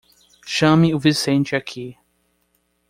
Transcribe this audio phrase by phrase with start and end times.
[0.47, 1.95] Chame o Vicente aqui!